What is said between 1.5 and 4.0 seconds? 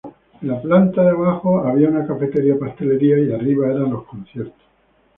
había una cafetería-pastelería y arriba eran